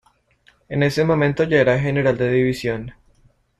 En 0.67 0.81
ese 0.81 1.05
momento 1.05 1.43
ya 1.43 1.59
era 1.59 1.77
general 1.79 2.17
de 2.17 2.31
División. 2.31 2.91